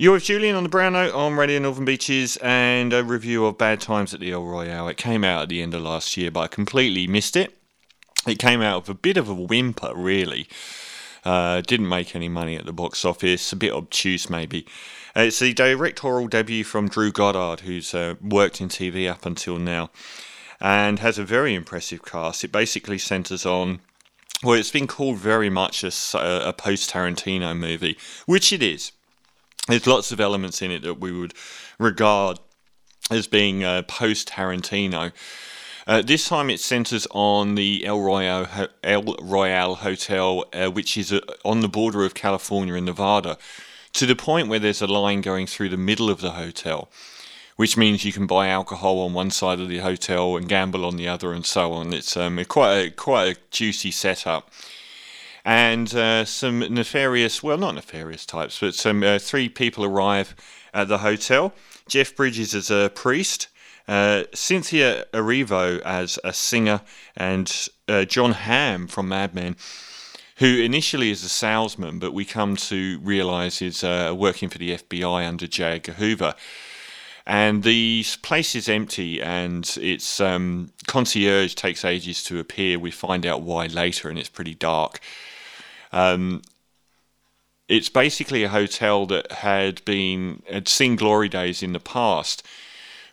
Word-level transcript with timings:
You're 0.00 0.14
with 0.14 0.24
Julian 0.24 0.56
on 0.56 0.62
the 0.62 0.70
Brown 0.70 0.94
Note 0.94 1.12
on 1.12 1.34
Radio 1.34 1.58
Northern 1.58 1.84
Beaches 1.84 2.38
and 2.38 2.94
a 2.94 3.04
review 3.04 3.44
of 3.44 3.58
Bad 3.58 3.82
Times 3.82 4.14
at 4.14 4.20
the 4.20 4.32
El 4.32 4.46
Royale. 4.46 4.88
It 4.88 4.96
came 4.96 5.22
out 5.24 5.42
at 5.42 5.48
the 5.50 5.60
end 5.60 5.74
of 5.74 5.82
last 5.82 6.16
year, 6.16 6.30
but 6.30 6.40
I 6.40 6.46
completely 6.46 7.06
missed 7.06 7.36
it. 7.36 7.58
It 8.26 8.38
came 8.38 8.62
out 8.62 8.80
with 8.80 8.88
a 8.88 8.98
bit 8.98 9.18
of 9.18 9.28
a 9.28 9.34
whimper, 9.34 9.92
really. 9.94 10.48
Uh, 11.22 11.60
didn't 11.60 11.90
make 11.90 12.16
any 12.16 12.30
money 12.30 12.56
at 12.56 12.64
the 12.64 12.72
box 12.72 13.04
office, 13.04 13.52
a 13.52 13.56
bit 13.56 13.74
obtuse 13.74 14.30
maybe. 14.30 14.64
Uh, 15.14 15.24
it's 15.24 15.38
the 15.38 15.52
directorial 15.52 16.28
debut 16.28 16.64
from 16.64 16.88
Drew 16.88 17.12
Goddard, 17.12 17.60
who's 17.60 17.92
uh, 17.92 18.14
worked 18.22 18.62
in 18.62 18.70
TV 18.70 19.06
up 19.06 19.26
until 19.26 19.58
now, 19.58 19.90
and 20.62 21.00
has 21.00 21.18
a 21.18 21.24
very 21.24 21.54
impressive 21.54 22.02
cast. 22.06 22.42
It 22.42 22.52
basically 22.52 22.96
centres 22.96 23.44
on, 23.44 23.80
well, 24.42 24.58
it's 24.58 24.70
been 24.70 24.86
called 24.86 25.18
very 25.18 25.50
much 25.50 25.84
a, 25.84 25.92
a 26.48 26.54
post 26.54 26.88
Tarantino 26.88 27.54
movie, 27.54 27.98
which 28.24 28.50
it 28.50 28.62
is. 28.62 28.92
There's 29.70 29.86
lots 29.86 30.10
of 30.10 30.18
elements 30.18 30.62
in 30.62 30.72
it 30.72 30.82
that 30.82 30.98
we 30.98 31.12
would 31.12 31.32
regard 31.78 32.40
as 33.08 33.28
being 33.28 33.62
uh, 33.62 33.82
post 33.82 34.28
Tarantino. 34.28 35.12
Uh, 35.86 36.02
this 36.02 36.28
time 36.28 36.50
it 36.50 36.58
centres 36.58 37.06
on 37.12 37.54
the 37.54 37.86
El 37.86 38.00
Royale, 38.00 38.68
El 38.82 39.16
Royale 39.22 39.76
Hotel, 39.76 40.44
uh, 40.52 40.70
which 40.70 40.96
is 40.96 41.12
uh, 41.12 41.20
on 41.44 41.60
the 41.60 41.68
border 41.68 42.04
of 42.04 42.14
California 42.14 42.74
and 42.74 42.86
Nevada, 42.86 43.38
to 43.92 44.06
the 44.06 44.16
point 44.16 44.48
where 44.48 44.58
there's 44.58 44.82
a 44.82 44.88
line 44.88 45.20
going 45.20 45.46
through 45.46 45.68
the 45.68 45.76
middle 45.76 46.10
of 46.10 46.20
the 46.20 46.32
hotel, 46.32 46.88
which 47.54 47.76
means 47.76 48.04
you 48.04 48.12
can 48.12 48.26
buy 48.26 48.48
alcohol 48.48 48.98
on 48.98 49.12
one 49.12 49.30
side 49.30 49.60
of 49.60 49.68
the 49.68 49.78
hotel 49.78 50.36
and 50.36 50.48
gamble 50.48 50.84
on 50.84 50.96
the 50.96 51.06
other, 51.06 51.32
and 51.32 51.46
so 51.46 51.72
on. 51.72 51.92
It's 51.92 52.16
um, 52.16 52.44
quite 52.46 52.76
a, 52.76 52.90
quite 52.90 53.36
a 53.36 53.40
juicy 53.52 53.92
setup. 53.92 54.50
And 55.50 55.92
uh, 55.96 56.26
some 56.26 56.60
nefarious, 56.60 57.42
well, 57.42 57.58
not 57.58 57.74
nefarious 57.74 58.24
types, 58.24 58.60
but 58.60 58.72
some 58.76 59.02
uh, 59.02 59.18
three 59.18 59.48
people 59.48 59.84
arrive 59.84 60.36
at 60.72 60.86
the 60.86 60.98
hotel. 60.98 61.52
Jeff 61.88 62.14
Bridges 62.14 62.54
as 62.54 62.70
a 62.70 62.88
priest, 62.94 63.48
uh, 63.88 64.22
Cynthia 64.32 65.06
Erivo 65.12 65.80
as 65.80 66.20
a 66.22 66.32
singer, 66.32 66.82
and 67.16 67.68
uh, 67.88 68.04
Jon 68.04 68.30
Hamm 68.30 68.86
from 68.86 69.08
Mad 69.08 69.34
Men, 69.34 69.56
who 70.36 70.46
initially 70.46 71.10
is 71.10 71.24
a 71.24 71.28
salesman, 71.28 71.98
but 71.98 72.14
we 72.14 72.24
come 72.24 72.54
to 72.54 73.00
realise 73.02 73.60
is 73.60 73.82
uh, 73.82 74.14
working 74.16 74.50
for 74.50 74.58
the 74.58 74.76
FBI 74.76 75.26
under 75.26 75.48
J. 75.48 75.64
Edgar 75.64 75.94
Hoover. 75.94 76.36
And 77.26 77.64
the 77.64 78.04
place 78.22 78.54
is 78.54 78.68
empty, 78.68 79.20
and 79.20 79.68
its 79.80 80.20
um, 80.20 80.70
concierge 80.86 81.54
takes 81.54 81.84
ages 81.84 82.22
to 82.24 82.38
appear. 82.38 82.78
We 82.78 82.92
find 82.92 83.26
out 83.26 83.42
why 83.42 83.66
later, 83.66 84.08
and 84.08 84.16
it's 84.16 84.28
pretty 84.28 84.54
dark. 84.54 85.00
Um, 85.92 86.42
it's 87.68 87.88
basically 87.88 88.42
a 88.42 88.48
hotel 88.48 89.06
that 89.06 89.30
had 89.30 89.84
been 89.84 90.42
had 90.50 90.68
seen 90.68 90.96
glory 90.96 91.28
days 91.28 91.62
in 91.62 91.72
the 91.72 91.80
past 91.80 92.42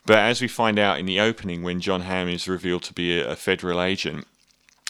but 0.07 0.19
as 0.19 0.41
we 0.41 0.47
find 0.47 0.79
out 0.79 0.99
in 0.99 1.05
the 1.05 1.19
opening, 1.19 1.63
when 1.63 1.81
Jon 1.81 2.01
Hamm 2.01 2.29
is 2.29 2.47
revealed 2.47 2.83
to 2.83 2.93
be 2.93 3.19
a, 3.19 3.31
a 3.31 3.35
federal 3.35 3.81
agent, 3.81 4.25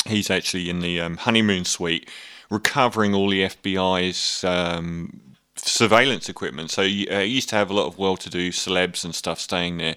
he's 0.06 0.30
actually 0.30 0.70
in 0.70 0.80
the 0.80 1.02
um, 1.02 1.18
honeymoon 1.18 1.66
suite 1.66 2.08
recovering 2.52 3.16
all 3.16 3.28
the 3.28 3.42
FBI's 3.42 4.44
um, 4.44 5.20
surveillance 5.56 6.30
equipment. 6.30 6.70
So 6.70 6.84
uh, 6.84 6.86
used 6.86 7.50
to 7.50 7.56
have 7.56 7.72
a 7.72 7.74
lot 7.74 7.88
of 7.88 7.98
well-to-do 7.98 8.52
celebs 8.52 9.04
and 9.04 9.16
stuff 9.16 9.40
staying 9.40 9.78
there, 9.78 9.96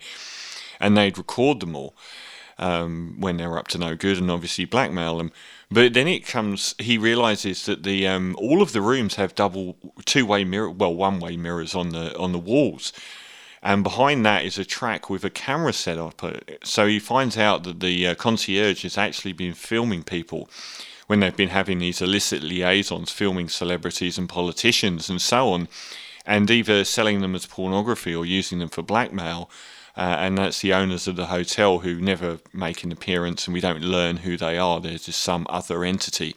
and 0.80 0.96
they'd 0.96 1.18
record 1.18 1.60
them 1.60 1.76
all 1.76 1.94
um, 2.60 3.16
when 3.18 3.36
they 3.36 3.46
were 3.48 3.58
up 3.58 3.66
to 3.68 3.78
no 3.78 3.96
good, 3.96 4.18
and 4.18 4.30
obviously 4.30 4.64
blackmail 4.64 5.18
them. 5.18 5.32
But 5.72 5.94
then 5.94 6.06
it 6.06 6.26
comes, 6.26 6.76
he 6.78 6.96
realizes 6.98 7.66
that 7.66 7.82
the 7.82 8.06
um, 8.06 8.36
all 8.38 8.62
of 8.62 8.72
the 8.72 8.80
rooms 8.80 9.16
have 9.16 9.34
double 9.34 9.76
two-way 10.04 10.44
mirror, 10.44 10.70
well, 10.70 10.94
one-way 10.94 11.36
mirrors 11.36 11.74
on 11.74 11.90
the 11.90 12.16
on 12.16 12.30
the 12.30 12.38
walls 12.38 12.92
and 13.62 13.84
behind 13.84 14.24
that 14.24 14.44
is 14.44 14.58
a 14.58 14.64
track 14.64 15.10
with 15.10 15.24
a 15.24 15.30
camera 15.30 15.72
set 15.72 15.98
up. 15.98 16.22
So 16.64 16.86
he 16.86 16.98
finds 16.98 17.36
out 17.36 17.64
that 17.64 17.80
the 17.80 18.06
uh, 18.06 18.14
concierge 18.14 18.82
has 18.82 18.96
actually 18.96 19.32
been 19.32 19.52
filming 19.52 20.02
people 20.02 20.48
when 21.06 21.20
they've 21.20 21.36
been 21.36 21.50
having 21.50 21.78
these 21.78 22.00
illicit 22.00 22.42
liaisons, 22.42 23.10
filming 23.10 23.48
celebrities 23.48 24.16
and 24.16 24.28
politicians 24.28 25.10
and 25.10 25.20
so 25.20 25.50
on, 25.50 25.68
and 26.24 26.50
either 26.50 26.84
selling 26.84 27.20
them 27.20 27.34
as 27.34 27.46
pornography 27.46 28.14
or 28.14 28.24
using 28.24 28.60
them 28.60 28.68
for 28.68 28.82
blackmail. 28.82 29.50
Uh, 29.96 30.16
and 30.18 30.38
that's 30.38 30.60
the 30.60 30.72
owners 30.72 31.08
of 31.08 31.16
the 31.16 31.26
hotel 31.26 31.80
who 31.80 32.00
never 32.00 32.38
make 32.52 32.84
an 32.84 32.92
appearance, 32.92 33.46
and 33.46 33.54
we 33.54 33.60
don't 33.60 33.82
learn 33.82 34.18
who 34.18 34.36
they 34.36 34.56
are. 34.56 34.80
They're 34.80 34.98
just 34.98 35.20
some 35.20 35.46
other 35.50 35.84
entity. 35.84 36.36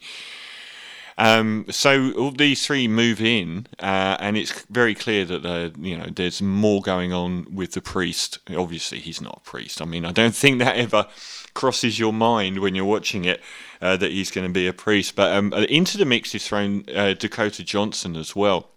Um, 1.16 1.66
so 1.70 2.12
all 2.12 2.32
these 2.32 2.66
three 2.66 2.88
move 2.88 3.20
in, 3.20 3.68
uh, 3.78 4.16
and 4.18 4.36
it's 4.36 4.64
very 4.66 4.94
clear 4.94 5.24
that 5.24 5.74
you 5.78 5.96
know 5.96 6.06
there's 6.06 6.42
more 6.42 6.82
going 6.82 7.12
on 7.12 7.46
with 7.54 7.72
the 7.72 7.80
priest. 7.80 8.38
Obviously, 8.54 8.98
he's 8.98 9.20
not 9.20 9.42
a 9.44 9.48
priest. 9.48 9.80
I 9.80 9.84
mean, 9.84 10.04
I 10.04 10.12
don't 10.12 10.34
think 10.34 10.58
that 10.58 10.76
ever 10.76 11.06
crosses 11.54 12.00
your 12.00 12.12
mind 12.12 12.58
when 12.58 12.74
you're 12.74 12.84
watching 12.84 13.24
it 13.24 13.40
uh, 13.80 13.96
that 13.96 14.10
he's 14.10 14.32
going 14.32 14.46
to 14.46 14.52
be 14.52 14.66
a 14.66 14.72
priest. 14.72 15.14
But 15.14 15.32
um, 15.32 15.52
uh, 15.52 15.62
into 15.68 15.96
the 15.98 16.04
mix 16.04 16.34
is 16.34 16.46
thrown 16.46 16.84
uh, 16.92 17.14
Dakota 17.14 17.62
Johnson 17.62 18.16
as 18.16 18.34
well, 18.34 18.70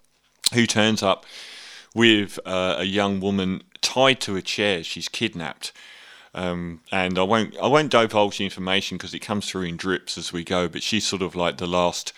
who 0.53 0.67
turns 0.67 1.01
up 1.01 1.25
with 1.95 2.37
uh, 2.45 2.75
a 2.77 2.83
young 2.83 3.19
woman 3.19 3.63
tied 3.81 4.21
to 4.21 4.35
a 4.35 4.41
chair. 4.41 4.83
She's 4.83 5.09
kidnapped. 5.09 5.71
Um, 6.33 6.81
and 6.91 7.17
I 7.17 7.23
won't 7.23 7.57
I 7.57 7.67
won't 7.67 7.91
divulge 7.91 8.37
the 8.37 8.43
information 8.45 8.97
because 8.97 9.13
it 9.13 9.19
comes 9.19 9.49
through 9.49 9.63
in 9.63 9.77
drips 9.77 10.17
as 10.17 10.31
we 10.31 10.43
go. 10.43 10.67
But 10.67 10.83
she's 10.83 11.07
sort 11.07 11.21
of 11.21 11.35
like 11.35 11.57
the 11.57 11.67
last 11.67 12.13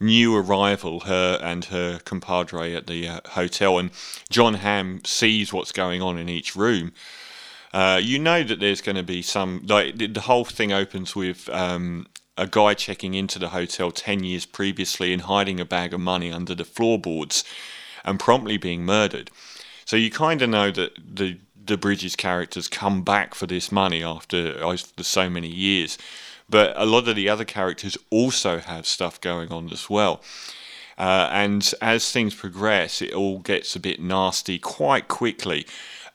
new 0.00 0.36
arrival, 0.36 1.00
her 1.00 1.38
and 1.42 1.64
her 1.66 1.98
compadre 2.00 2.74
at 2.74 2.86
the 2.86 3.08
uh, 3.08 3.20
hotel, 3.30 3.78
and 3.78 3.90
Jon 4.30 4.54
Hamm 4.54 5.00
sees 5.04 5.52
what's 5.52 5.72
going 5.72 6.02
on 6.02 6.18
in 6.18 6.28
each 6.28 6.54
room. 6.54 6.92
Uh, 7.72 8.00
you 8.02 8.18
know 8.18 8.42
that 8.42 8.60
there's 8.60 8.80
going 8.80 8.96
to 8.96 9.02
be 9.02 9.22
some 9.22 9.62
like 9.66 9.96
the, 9.96 10.06
the 10.06 10.22
whole 10.22 10.44
thing 10.44 10.72
opens 10.72 11.16
with 11.16 11.48
um, 11.48 12.06
a 12.36 12.46
guy 12.46 12.74
checking 12.74 13.14
into 13.14 13.38
the 13.38 13.48
hotel 13.48 13.90
ten 13.90 14.22
years 14.22 14.44
previously 14.46 15.12
and 15.12 15.22
hiding 15.22 15.58
a 15.58 15.64
bag 15.64 15.94
of 15.94 16.00
money 16.00 16.30
under 16.30 16.54
the 16.54 16.64
floorboards, 16.64 17.44
and 18.04 18.20
promptly 18.20 18.56
being 18.56 18.84
murdered. 18.84 19.30
So 19.84 19.96
you 19.96 20.10
kind 20.10 20.42
of 20.42 20.50
know 20.50 20.70
that 20.70 20.92
the 21.16 21.38
the 21.66 21.76
Bridges 21.78 22.16
characters 22.16 22.68
come 22.68 23.02
back 23.02 23.34
for 23.34 23.46
this 23.46 23.72
money 23.72 24.02
after, 24.02 24.62
after 24.62 25.02
so 25.02 25.30
many 25.30 25.48
years. 25.48 25.96
But 26.48 26.74
a 26.76 26.84
lot 26.84 27.08
of 27.08 27.16
the 27.16 27.28
other 27.28 27.44
characters 27.44 27.96
also 28.10 28.58
have 28.58 28.86
stuff 28.86 29.20
going 29.20 29.50
on 29.50 29.72
as 29.72 29.88
well. 29.88 30.20
Uh, 30.98 31.28
and 31.32 31.72
as 31.80 32.12
things 32.12 32.34
progress, 32.34 33.00
it 33.00 33.12
all 33.12 33.38
gets 33.38 33.74
a 33.74 33.80
bit 33.80 34.00
nasty 34.00 34.58
quite 34.58 35.08
quickly. 35.08 35.66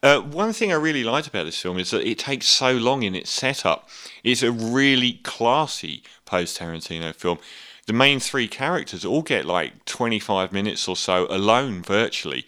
Uh, 0.01 0.21
one 0.21 0.53
thing 0.53 0.71
I 0.71 0.75
really 0.75 1.03
liked 1.03 1.27
about 1.27 1.43
this 1.43 1.59
film 1.59 1.77
is 1.77 1.91
that 1.91 2.07
it 2.07 2.19
takes 2.19 2.45
so 2.47 2.71
long 2.71 3.03
in 3.03 3.15
its 3.15 3.29
setup. 3.29 3.89
It's 4.23 4.43
a 4.43 4.51
really 4.51 5.13
classy 5.23 6.03
post 6.25 6.59
Tarantino 6.59 7.13
film. 7.13 7.39
The 7.87 7.93
main 7.93 8.19
three 8.19 8.47
characters 8.47 9.03
all 9.03 9.23
get 9.23 9.45
like 9.45 9.83
25 9.85 10.53
minutes 10.53 10.87
or 10.87 10.95
so 10.95 11.25
alone 11.29 11.81
virtually 11.81 12.45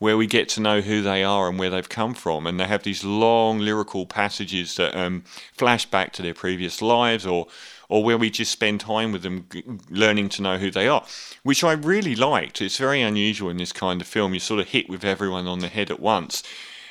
where 0.00 0.16
we 0.16 0.26
get 0.26 0.48
to 0.48 0.60
know 0.60 0.80
who 0.80 1.02
they 1.02 1.22
are 1.22 1.48
and 1.48 1.58
where 1.58 1.68
they've 1.68 1.88
come 1.88 2.14
from. 2.14 2.46
And 2.46 2.58
they 2.58 2.64
have 2.64 2.82
these 2.82 3.04
long 3.04 3.58
lyrical 3.58 4.06
passages 4.06 4.74
that 4.76 4.96
um, 4.98 5.22
flash 5.52 5.84
back 5.84 6.12
to 6.14 6.22
their 6.22 6.34
previous 6.34 6.82
lives 6.82 7.24
or 7.24 7.46
or 7.88 8.04
where 8.04 8.16
we 8.16 8.30
just 8.30 8.52
spend 8.52 8.78
time 8.78 9.10
with 9.10 9.22
them 9.22 9.46
learning 9.90 10.28
to 10.28 10.42
know 10.42 10.58
who 10.58 10.70
they 10.70 10.86
are, 10.86 11.04
which 11.42 11.64
I 11.64 11.72
really 11.72 12.14
liked. 12.14 12.62
It's 12.62 12.78
very 12.78 13.02
unusual 13.02 13.50
in 13.50 13.56
this 13.56 13.72
kind 13.72 14.00
of 14.00 14.06
film. 14.06 14.32
You 14.32 14.38
sort 14.38 14.60
of 14.60 14.68
hit 14.68 14.88
with 14.88 15.04
everyone 15.04 15.48
on 15.48 15.58
the 15.58 15.66
head 15.66 15.90
at 15.90 15.98
once. 15.98 16.44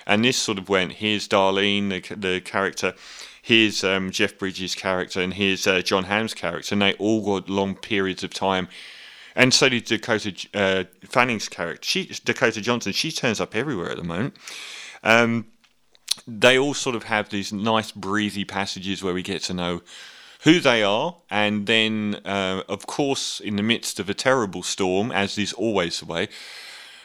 And 0.05 0.25
this 0.25 0.37
sort 0.37 0.57
of 0.57 0.67
went 0.67 0.93
here's 0.93 1.25
Darlene, 1.25 1.89
the, 1.89 2.15
the 2.15 2.41
character, 2.41 2.95
here's 3.41 3.81
um, 3.81 4.11
Jeff 4.11 4.37
Bridges' 4.37 4.75
character, 4.75 5.21
and 5.21 5.33
here's 5.35 5.65
uh, 5.65 5.81
Jon 5.81 6.03
Hamm's 6.03 6.33
character. 6.33 6.75
And 6.75 6.81
they 6.81 6.93
all 6.95 7.23
got 7.23 7.49
long 7.49 7.75
periods 7.75 8.21
of 8.21 8.33
time 8.33 8.67
and 9.39 9.53
so 9.53 9.69
did 9.69 9.85
Dakota 9.85 10.35
uh, 10.53 10.83
Fanning's 11.05 11.47
character. 11.47 11.85
She, 11.85 12.11
Dakota 12.25 12.59
Johnson, 12.59 12.91
she 12.91 13.09
turns 13.09 13.39
up 13.39 13.55
everywhere 13.55 13.89
at 13.89 13.95
the 13.95 14.03
moment. 14.03 14.35
Um, 15.01 15.45
they 16.27 16.59
all 16.59 16.73
sort 16.73 16.97
of 16.97 17.03
have 17.03 17.29
these 17.29 17.53
nice 17.53 17.93
breezy 17.93 18.43
passages 18.43 19.01
where 19.01 19.13
we 19.13 19.23
get 19.23 19.41
to 19.43 19.53
know 19.53 19.81
who 20.41 20.59
they 20.59 20.83
are, 20.83 21.15
and 21.29 21.67
then, 21.67 22.19
uh, 22.25 22.63
of 22.67 22.85
course, 22.85 23.39
in 23.39 23.55
the 23.55 23.63
midst 23.63 23.97
of 23.97 24.09
a 24.09 24.13
terrible 24.13 24.61
storm, 24.61 25.09
as 25.09 25.37
is 25.37 25.53
always 25.53 26.01
the 26.01 26.05
way, 26.05 26.27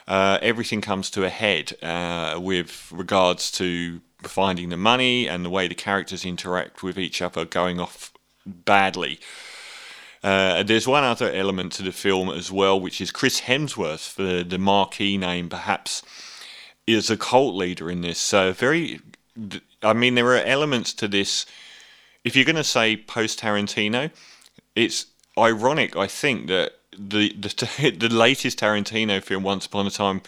uh, 0.09 0.39
everything 0.43 0.81
comes 0.81 1.11
to 1.11 1.25
a 1.25 1.31
head 1.31 1.77
uh, 1.85 2.37
with 2.41 2.91
regards 2.93 3.53
to 3.53 4.01
finding 4.23 4.71
the 4.71 4.77
money 4.77 5.29
and 5.29 5.45
the 5.45 5.51
way 5.51 5.69
the 5.69 5.75
characters 5.77 6.25
interact 6.25 6.83
with 6.83 6.99
each 6.99 7.23
other 7.23 7.45
going 7.45 7.79
off 7.79 8.13
badly. 8.45 9.21
Uh, 10.25 10.63
there's 10.63 10.89
one 10.89 11.05
other 11.05 11.31
element 11.31 11.71
to 11.71 11.83
the 11.83 11.93
film 11.93 12.31
as 12.31 12.51
well, 12.51 12.81
which 12.81 12.99
is 12.99 13.11
Chris 13.11 13.43
Hemsworth, 13.43 14.15
the, 14.15 14.43
the 14.43 14.57
marquee 14.57 15.19
name, 15.19 15.51
perhaps, 15.51 16.03
is 16.87 17.11
a 17.11 17.17
cult 17.19 17.55
leader 17.55 17.91
in 17.91 18.01
this. 18.01 18.19
So, 18.19 18.51
very, 18.55 19.01
I 19.83 19.93
mean, 19.93 20.15
there 20.15 20.29
are 20.29 20.43
elements 20.43 20.95
to 20.95 21.09
this. 21.09 21.45
If 22.25 22.35
you're 22.35 22.47
going 22.47 22.57
to 22.57 22.65
say 22.65 22.97
post 22.97 23.41
Tarantino, 23.41 24.11
it's 24.75 25.09
ironic, 25.37 25.95
I 25.95 26.07
think, 26.07 26.47
that 26.47 26.73
the, 26.99 27.31
the 27.35 27.93
the 27.99 28.09
latest 28.09 28.61
Tarantino 28.61 29.23
film, 29.23 29.43
Once 29.43 29.67
Upon 29.67 29.87
a 29.87 29.91
Time 29.91 30.23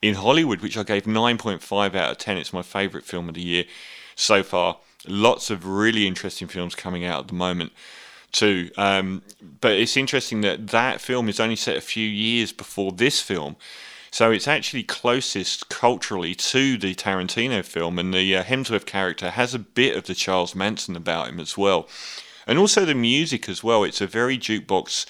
in 0.00 0.14
Hollywood, 0.14 0.62
which 0.62 0.78
I 0.78 0.84
gave 0.84 1.02
9.5 1.02 1.94
out 1.94 2.12
of 2.12 2.16
10. 2.16 2.38
It's 2.38 2.54
my 2.54 2.62
favourite 2.62 3.04
film 3.04 3.28
of 3.28 3.34
the 3.34 3.42
year 3.42 3.64
so 4.14 4.42
far. 4.42 4.78
Lots 5.06 5.50
of 5.50 5.66
really 5.66 6.06
interesting 6.06 6.48
films 6.48 6.74
coming 6.74 7.04
out 7.04 7.20
at 7.20 7.28
the 7.28 7.34
moment 7.34 7.72
too. 8.32 8.70
Um, 8.76 9.22
but 9.60 9.72
it's 9.72 9.96
interesting 9.96 10.40
that 10.42 10.68
that 10.68 11.00
film 11.00 11.28
is 11.28 11.40
only 11.40 11.56
set 11.56 11.76
a 11.76 11.82
few 11.82 12.06
years 12.06 12.52
before 12.52 12.92
this 12.92 13.20
film. 13.20 13.56
So 14.10 14.30
it's 14.30 14.48
actually 14.48 14.84
closest 14.84 15.68
culturally 15.68 16.34
to 16.34 16.78
the 16.78 16.94
Tarantino 16.94 17.62
film, 17.64 17.98
and 17.98 18.14
the 18.14 18.36
uh, 18.36 18.42
Hemsworth 18.42 18.86
character 18.86 19.30
has 19.30 19.54
a 19.54 19.58
bit 19.58 19.96
of 19.96 20.06
the 20.06 20.14
Charles 20.14 20.54
Manson 20.54 20.96
about 20.96 21.28
him 21.28 21.38
as 21.38 21.58
well. 21.58 21.88
And 22.46 22.58
also 22.58 22.86
the 22.86 22.94
music 22.94 23.48
as 23.48 23.62
well. 23.62 23.84
It's 23.84 24.00
a 24.00 24.06
very 24.06 24.38
jukebox 24.38 25.04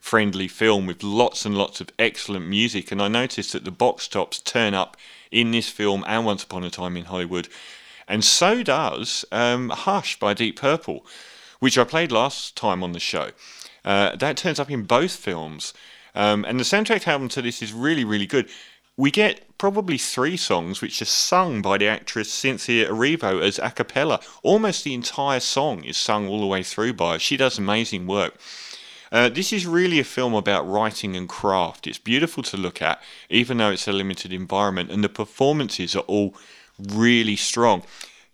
friendly 0.00 0.48
film 0.48 0.86
with 0.86 1.02
lots 1.02 1.44
and 1.44 1.56
lots 1.56 1.82
of 1.82 1.90
excellent 1.98 2.46
music. 2.46 2.90
And 2.90 3.02
I 3.02 3.08
noticed 3.08 3.52
that 3.52 3.64
the 3.64 3.70
box 3.70 4.08
tops 4.08 4.40
turn 4.40 4.72
up 4.72 4.96
in 5.30 5.50
this 5.50 5.68
film 5.68 6.02
and 6.06 6.24
Once 6.24 6.42
Upon 6.42 6.64
a 6.64 6.70
Time 6.70 6.96
in 6.96 7.04
Hollywood. 7.04 7.48
And 8.06 8.24
so 8.24 8.62
does 8.62 9.26
um, 9.30 9.68
Hush 9.68 10.18
by 10.18 10.32
Deep 10.32 10.58
Purple, 10.58 11.04
which 11.58 11.78
I 11.78 11.84
played 11.84 12.12
last 12.12 12.56
time 12.56 12.82
on 12.82 12.92
the 12.92 13.00
show. 13.00 13.30
Uh, 13.84 14.16
that 14.16 14.36
turns 14.36 14.60
up 14.60 14.70
in 14.70 14.82
both 14.82 15.12
films. 15.12 15.72
Um, 16.14 16.44
and 16.44 16.58
the 16.58 16.64
soundtrack 16.64 17.06
album 17.06 17.28
to 17.30 17.42
this 17.42 17.62
is 17.62 17.72
really, 17.72 18.04
really 18.04 18.26
good. 18.26 18.48
We 18.96 19.10
get 19.10 19.56
probably 19.58 19.98
three 19.98 20.36
songs 20.36 20.80
which 20.80 21.00
are 21.00 21.06
sung 21.06 21.62
by 21.62 21.78
the 21.78 21.86
actress 21.86 22.32
Cynthia 22.32 22.90
Erivo 22.90 23.40
as 23.40 23.58
a 23.58 23.70
cappella. 23.70 24.20
Almost 24.42 24.84
the 24.84 24.94
entire 24.94 25.40
song 25.40 25.84
is 25.84 25.96
sung 25.96 26.26
all 26.28 26.40
the 26.40 26.46
way 26.46 26.62
through 26.62 26.94
by 26.94 27.14
her. 27.14 27.18
She 27.18 27.36
does 27.36 27.58
amazing 27.58 28.06
work. 28.06 28.34
Uh, 29.10 29.28
this 29.28 29.52
is 29.52 29.66
really 29.66 30.00
a 30.00 30.04
film 30.04 30.34
about 30.34 30.68
writing 30.68 31.16
and 31.16 31.28
craft. 31.28 31.86
It's 31.86 31.98
beautiful 31.98 32.42
to 32.44 32.56
look 32.56 32.82
at, 32.82 33.00
even 33.30 33.56
though 33.56 33.70
it's 33.70 33.88
a 33.88 33.92
limited 33.92 34.32
environment, 34.32 34.90
and 34.90 35.02
the 35.02 35.08
performances 35.08 35.96
are 35.96 36.00
all 36.00 36.34
really 36.78 37.36
strong. 37.36 37.84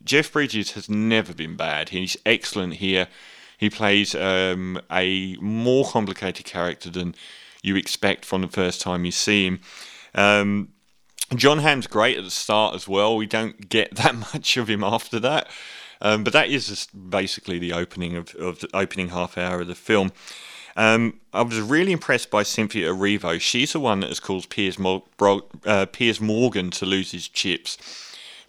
Jeff 0.05 0.33
Bridges 0.33 0.73
has 0.73 0.89
never 0.89 1.33
been 1.33 1.57
bad. 1.57 1.91
He's 1.91 2.17
excellent 2.27 2.75
here. 2.75 3.09
He 3.59 3.71
plays 3.71 4.15
um, 4.15 4.81
a 4.91 5.37
more 5.41 5.87
complicated 5.87 6.45
character 6.45 6.91
than 6.91 7.15
you 7.63 7.77
expect 7.77 8.25
from 8.25 8.43
the 8.43 8.49
first 8.49 8.81
time 8.81 9.05
you 9.05 9.11
see 9.11 9.47
him. 9.47 9.61
Um, 10.15 10.69
Jon 11.35 11.59
Hamm's 11.59 11.87
great 11.87 12.19
at 12.19 12.25
the 12.25 12.31
start 12.31 12.75
as 12.75 12.87
well. 12.87 13.17
We 13.17 13.27
don't 13.27 13.69
get 13.69 13.95
that 13.97 14.15
much 14.15 14.57
of 14.57 14.69
him 14.69 14.85
after 14.85 15.19
that. 15.21 15.49
Um, 16.01 16.25
but 16.25 16.33
that 16.35 16.49
is 16.49 16.89
basically 16.89 17.59
the 17.59 17.73
opening 17.73 18.17
of, 18.17 18.35
of 18.35 18.61
the 18.61 18.69
opening 18.75 19.09
half 19.09 19.39
hour 19.39 19.63
of 19.63 19.69
the 19.69 19.75
film. 19.75 20.13
Um, 20.77 21.21
I 21.33 21.43
was 21.43 21.61
really 21.61 21.93
impressed 21.93 22.31
by 22.31 22.43
Cynthia 22.43 22.91
Erivo. 22.91 23.41
She's 23.41 23.73
the 23.73 23.81
one 23.81 24.01
that 24.01 24.09
has 24.09 24.21
caused 24.21 24.51
Piers, 24.51 24.79
Mo- 24.79 25.05
Bro- 25.17 25.49
uh, 25.65 25.87
Piers 25.87 26.21
Morgan 26.21 26.71
to 26.73 26.85
lose 26.85 27.13
his 27.13 27.29
chips 27.29 27.79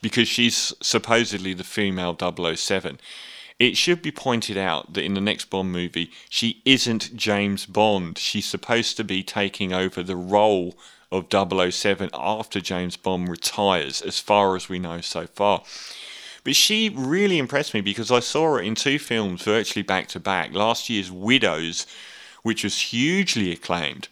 because 0.01 0.27
she's 0.27 0.73
supposedly 0.81 1.53
the 1.53 1.63
female 1.63 2.15
007. 2.17 2.99
It 3.57 3.77
should 3.77 4.01
be 4.01 4.11
pointed 4.11 4.57
out 4.57 4.93
that 4.93 5.03
in 5.03 5.13
the 5.13 5.21
next 5.21 5.49
Bond 5.49 5.71
movie, 5.71 6.11
she 6.29 6.61
isn't 6.65 7.15
James 7.15 7.65
Bond. 7.65 8.17
She's 8.17 8.45
supposed 8.45 8.97
to 8.97 9.03
be 9.03 9.23
taking 9.23 9.71
over 9.71 10.03
the 10.03 10.17
role 10.17 10.75
of 11.11 11.27
007 11.31 12.09
after 12.13 12.59
James 12.59 12.97
Bond 12.97 13.29
retires, 13.29 14.01
as 14.01 14.19
far 14.19 14.55
as 14.55 14.67
we 14.67 14.79
know 14.79 14.99
so 14.99 15.27
far. 15.27 15.63
But 16.43 16.55
she 16.55 16.89
really 16.89 17.37
impressed 17.37 17.73
me 17.73 17.81
because 17.81 18.11
I 18.11 18.19
saw 18.19 18.53
her 18.53 18.59
in 18.59 18.75
two 18.75 18.99
films 18.99 19.43
virtually 19.43 19.83
back 19.83 20.07
to 20.09 20.19
back. 20.19 20.53
Last 20.53 20.89
year's 20.89 21.11
Widows, 21.11 21.87
which 22.43 22.63
was 22.63 22.77
hugely 22.77 23.51
acclaimed, 23.51 24.09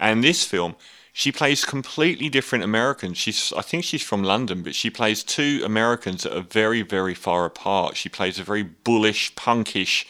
and 0.00 0.22
this 0.22 0.44
film, 0.44 0.76
she 1.18 1.32
plays 1.32 1.64
completely 1.64 2.28
different 2.28 2.62
Americans. 2.62 3.18
She's, 3.18 3.52
I 3.56 3.62
think 3.62 3.82
she's 3.82 4.04
from 4.04 4.22
London, 4.22 4.62
but 4.62 4.76
she 4.76 4.88
plays 4.88 5.24
two 5.24 5.62
Americans 5.64 6.22
that 6.22 6.32
are 6.32 6.42
very, 6.42 6.82
very 6.82 7.12
far 7.12 7.44
apart. 7.44 7.96
She 7.96 8.08
plays 8.08 8.38
a 8.38 8.44
very 8.44 8.62
bullish, 8.62 9.34
punkish, 9.34 10.04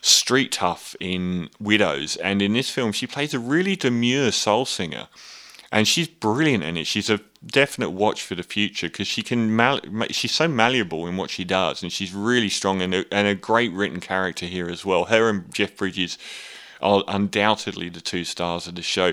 street 0.00 0.50
tough 0.50 0.96
in 0.98 1.50
Widows, 1.60 2.16
and 2.16 2.40
in 2.40 2.54
this 2.54 2.70
film, 2.70 2.92
she 2.92 3.06
plays 3.06 3.34
a 3.34 3.38
really 3.38 3.76
demure 3.76 4.32
soul 4.32 4.64
singer 4.64 5.08
and 5.70 5.86
she's 5.86 6.08
brilliant 6.08 6.64
in 6.64 6.78
it. 6.78 6.86
She's 6.86 7.10
a 7.10 7.20
definite 7.44 7.90
watch 7.90 8.22
for 8.22 8.34
the 8.34 8.42
future 8.42 8.88
because 8.88 9.08
she 9.08 9.22
can 9.22 9.54
mal- 9.54 9.80
she's 10.08 10.32
so 10.32 10.48
malleable 10.48 11.06
in 11.06 11.18
what 11.18 11.28
she 11.28 11.44
does, 11.44 11.82
and 11.82 11.92
she's 11.92 12.14
really 12.14 12.48
strong 12.48 12.80
and 12.80 12.94
a, 12.94 13.04
and 13.12 13.28
a 13.28 13.34
great 13.34 13.72
written 13.72 14.00
character 14.00 14.46
here 14.46 14.70
as 14.70 14.86
well. 14.86 15.04
Her 15.04 15.28
and 15.28 15.52
Jeff 15.52 15.76
Bridges 15.76 16.16
are 16.80 17.04
undoubtedly 17.08 17.90
the 17.90 18.00
two 18.00 18.24
stars 18.24 18.66
of 18.66 18.74
the 18.74 18.82
show. 18.82 19.12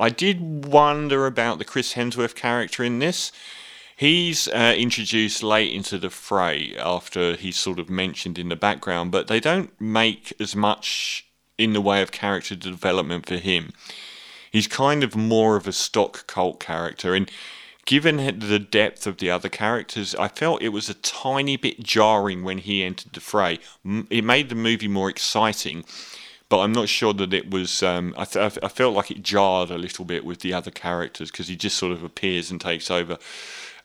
I 0.00 0.08
did 0.08 0.64
wonder 0.66 1.26
about 1.26 1.58
the 1.58 1.64
Chris 1.64 1.94
Hemsworth 1.94 2.34
character 2.34 2.82
in 2.82 2.98
this. 2.98 3.30
He's 3.96 4.48
uh, 4.48 4.74
introduced 4.76 5.42
late 5.42 5.72
into 5.72 5.98
the 5.98 6.10
fray 6.10 6.74
after 6.76 7.36
he's 7.36 7.58
sort 7.58 7.78
of 7.78 7.90
mentioned 7.90 8.38
in 8.38 8.48
the 8.48 8.56
background, 8.56 9.12
but 9.12 9.28
they 9.28 9.40
don't 9.40 9.78
make 9.80 10.32
as 10.40 10.56
much 10.56 11.26
in 11.58 11.74
the 11.74 11.80
way 11.82 12.00
of 12.00 12.10
character 12.10 12.56
development 12.56 13.26
for 13.26 13.36
him 13.36 13.74
he's 14.50 14.66
kind 14.66 15.02
of 15.02 15.16
more 15.16 15.56
of 15.56 15.66
a 15.66 15.72
stock 15.72 16.26
cult 16.26 16.60
character. 16.60 17.14
And 17.14 17.30
given 17.86 18.16
the 18.38 18.58
depth 18.58 19.06
of 19.06 19.18
the 19.18 19.30
other 19.30 19.48
characters, 19.48 20.14
I 20.14 20.28
felt 20.28 20.62
it 20.62 20.70
was 20.70 20.88
a 20.88 20.94
tiny 20.94 21.56
bit 21.56 21.82
jarring 21.82 22.42
when 22.44 22.58
he 22.58 22.82
entered 22.82 23.12
the 23.12 23.20
fray. 23.20 23.58
It 23.84 24.24
made 24.24 24.48
the 24.48 24.54
movie 24.54 24.88
more 24.88 25.08
exciting, 25.08 25.84
but 26.50 26.58
I'm 26.58 26.72
not 26.72 26.88
sure 26.88 27.14
that 27.14 27.32
it 27.32 27.50
was. 27.50 27.82
Um, 27.82 28.12
I, 28.18 28.24
th- 28.24 28.58
I 28.62 28.68
felt 28.68 28.94
like 28.94 29.10
it 29.10 29.22
jarred 29.22 29.70
a 29.70 29.78
little 29.78 30.04
bit 30.04 30.24
with 30.24 30.40
the 30.40 30.52
other 30.52 30.72
characters 30.72 31.30
because 31.30 31.46
he 31.48 31.56
just 31.56 31.78
sort 31.78 31.92
of 31.92 32.02
appears 32.02 32.50
and 32.50 32.60
takes 32.60 32.90
over. 32.90 33.16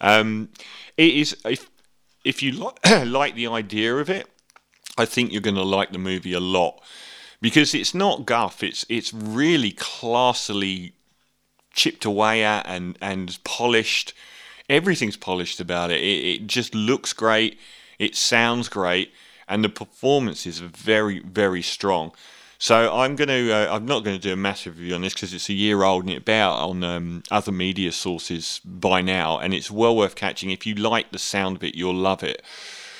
Um, 0.02 0.50
it 0.98 1.14
is 1.14 1.38
if 1.46 1.70
if 2.26 2.42
you 2.42 2.52
li- 2.52 3.06
like 3.06 3.36
the 3.36 3.48
idea 3.48 3.96
of 3.96 4.10
it, 4.10 4.28
I 4.98 5.06
think 5.06 5.32
you're 5.32 5.42
going 5.42 5.56
to 5.56 5.64
like 5.64 5.92
the 5.92 6.00
movie 6.00 6.34
a 6.34 6.40
lot 6.40 6.82
because 7.40 7.76
it's 7.76 7.94
not 7.94 8.26
guff. 8.26 8.64
It's 8.64 8.84
it's 8.90 9.14
really 9.14 9.72
classily 9.72 10.94
chipped 11.72 12.04
away 12.04 12.44
at 12.44 12.66
and 12.66 12.98
and 13.00 13.38
polished. 13.44 14.14
Everything's 14.68 15.18
polished 15.18 15.60
about 15.60 15.92
it. 15.92 16.02
It, 16.02 16.26
it 16.26 16.48
just 16.48 16.74
looks 16.74 17.14
great. 17.14 17.60
It 18.00 18.16
sounds 18.16 18.70
great, 18.70 19.14
and 19.48 19.64
the 19.64 19.70
performances 19.70 20.64
are 20.64 20.68
very 20.68 21.20
very 21.20 21.62
strong. 21.62 22.12
So 22.58 22.94
I'm 22.94 23.16
going 23.16 23.28
to. 23.28 23.52
Uh, 23.52 23.76
I'm 23.76 23.86
not 23.86 24.04
going 24.04 24.16
to 24.16 24.22
do 24.22 24.34
a 24.34 24.38
massive 24.38 24.78
review 24.78 24.96
on 24.96 25.02
this 25.02 25.14
because 25.14 25.34
it's 25.34 25.50
a 25.50 25.54
year 25.54 25.84
old 25.84 26.04
and 26.04 26.14
it's 26.14 26.30
out 26.30 26.58
on 26.58 26.84
um, 26.84 27.24
other 27.30 27.52
media 27.52 27.92
sources 27.92 28.62
by 28.64 29.02
now, 29.02 29.40
and 29.40 29.54
it's 29.54 29.70
well 29.70 29.96
worth 29.96 30.16
catching. 30.16 30.52
If 30.52 30.66
you 30.66 30.76
like 30.76 31.12
the 31.12 31.20
sound 31.20 31.58
of 31.58 31.64
it, 31.64 31.76
you'll 31.76 31.94
love 31.94 32.24
it. 32.24 32.42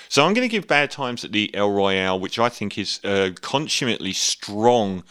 So 0.10 0.26
I'm 0.26 0.34
going 0.34 0.48
to 0.48 0.52
give 0.52 0.68
Bad 0.68 0.92
Times 0.92 1.26
at 1.26 1.32
the 1.32 1.54
El 1.56 1.72
Royale, 1.72 2.20
which 2.20 2.38
I 2.38 2.50
think 2.50 2.78
is 2.78 3.00
a 3.04 3.32
consummately 3.42 4.14
strong, 4.14 5.04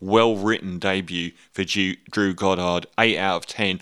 well 0.00 0.36
written 0.36 0.78
debut 0.78 1.32
for 1.52 1.64
Drew 1.64 2.34
Goddard, 2.34 2.86
8 2.98 3.18
out 3.18 3.36
of 3.36 3.46
10. 3.46 3.80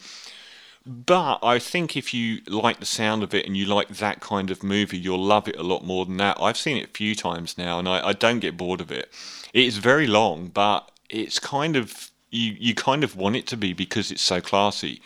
But 0.90 1.40
I 1.42 1.58
think 1.58 1.98
if 1.98 2.14
you 2.14 2.40
like 2.46 2.80
the 2.80 2.86
sound 2.86 3.22
of 3.22 3.34
it 3.34 3.44
and 3.44 3.54
you 3.54 3.66
like 3.66 3.88
that 3.88 4.20
kind 4.20 4.50
of 4.50 4.62
movie, 4.62 4.96
you'll 4.96 5.22
love 5.22 5.46
it 5.46 5.58
a 5.58 5.62
lot 5.62 5.84
more 5.84 6.06
than 6.06 6.16
that. 6.16 6.38
I've 6.40 6.56
seen 6.56 6.78
it 6.78 6.88
a 6.88 6.92
few 6.92 7.14
times 7.14 7.58
now 7.58 7.78
and 7.78 7.86
I, 7.86 8.08
I 8.08 8.12
don't 8.14 8.40
get 8.40 8.56
bored 8.56 8.80
of 8.80 8.90
it. 8.90 9.12
It 9.52 9.66
is 9.66 9.76
very 9.76 10.06
long, 10.06 10.48
but 10.48 10.90
it's 11.10 11.38
kind 11.38 11.76
of 11.76 12.10
you, 12.30 12.56
you 12.58 12.74
kind 12.74 13.04
of 13.04 13.16
want 13.16 13.36
it 13.36 13.46
to 13.48 13.56
be 13.58 13.74
because 13.74 14.10
it's 14.10 14.22
so 14.22 14.40
classy 14.40 15.02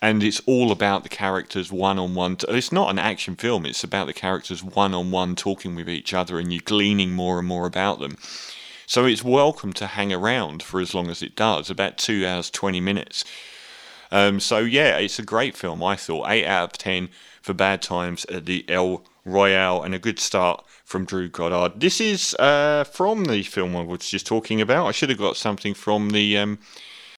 and 0.00 0.22
it's 0.22 0.40
all 0.46 0.72
about 0.72 1.02
the 1.02 1.10
characters 1.10 1.70
one 1.70 1.98
on 1.98 2.14
one. 2.14 2.38
It's 2.48 2.72
not 2.72 2.88
an 2.88 2.98
action 2.98 3.36
film, 3.36 3.66
it's 3.66 3.84
about 3.84 4.06
the 4.06 4.14
characters 4.14 4.64
one 4.64 4.94
on 4.94 5.10
one 5.10 5.36
talking 5.36 5.74
with 5.74 5.90
each 5.90 6.14
other 6.14 6.38
and 6.38 6.50
you 6.50 6.60
gleaning 6.60 7.12
more 7.12 7.38
and 7.38 7.46
more 7.46 7.66
about 7.66 8.00
them. 8.00 8.16
So 8.86 9.04
it's 9.04 9.22
welcome 9.22 9.74
to 9.74 9.88
hang 9.88 10.10
around 10.10 10.62
for 10.62 10.80
as 10.80 10.94
long 10.94 11.10
as 11.10 11.22
it 11.22 11.36
does, 11.36 11.68
about 11.68 11.98
two 11.98 12.26
hours, 12.26 12.48
20 12.48 12.80
minutes. 12.80 13.26
Um, 14.12 14.38
so 14.38 14.58
yeah, 14.58 14.98
it's 14.98 15.18
a 15.18 15.24
great 15.24 15.56
film, 15.56 15.82
I 15.82 15.96
thought. 15.96 16.28
8 16.28 16.46
out 16.46 16.64
of 16.64 16.72
10 16.78 17.08
for 17.40 17.54
Bad 17.54 17.82
Times 17.82 18.24
at 18.26 18.46
the 18.46 18.64
El 18.68 19.02
Royale 19.24 19.82
and 19.82 19.94
a 19.94 19.98
good 19.98 20.20
start 20.20 20.64
from 20.84 21.06
Drew 21.06 21.28
Goddard. 21.28 21.80
This 21.80 22.00
is 22.00 22.34
uh, 22.38 22.84
from 22.84 23.24
the 23.24 23.42
film 23.42 23.74
I 23.74 23.82
was 23.82 24.08
just 24.08 24.26
talking 24.26 24.60
about. 24.60 24.86
I 24.86 24.92
should 24.92 25.08
have 25.08 25.18
got 25.18 25.36
something 25.36 25.74
from 25.74 26.10
the. 26.10 26.38
Um, 26.38 26.58